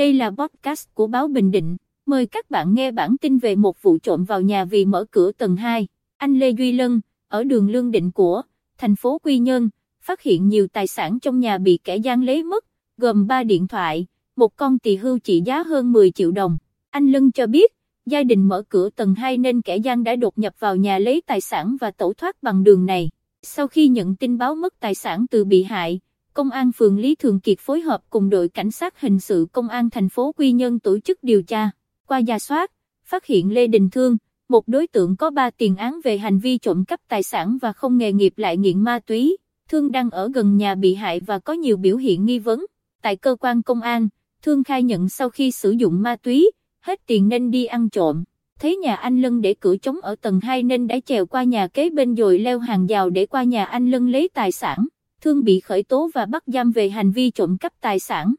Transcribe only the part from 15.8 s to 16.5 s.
10 triệu